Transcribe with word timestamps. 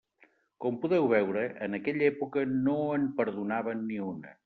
Com 0.63 0.79
podeu 0.85 1.05
veure, 1.11 1.45
en 1.67 1.81
aquella 1.81 2.09
època 2.15 2.49
no 2.57 2.81
en 2.99 3.09
perdonàvem 3.23 3.89
ni 3.93 4.05
una. 4.13 4.39